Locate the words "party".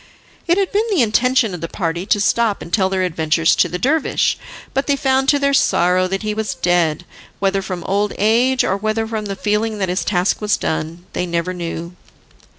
1.67-2.07